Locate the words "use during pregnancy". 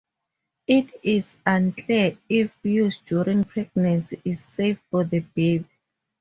2.63-4.19